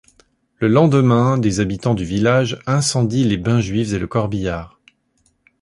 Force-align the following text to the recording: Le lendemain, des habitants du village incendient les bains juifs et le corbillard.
Le 0.55 0.67
lendemain, 0.67 1.37
des 1.37 1.59
habitants 1.59 1.93
du 1.93 2.05
village 2.05 2.57
incendient 2.65 3.23
les 3.25 3.37
bains 3.37 3.59
juifs 3.61 3.93
et 3.93 3.99
le 3.99 4.07
corbillard. 4.07 4.79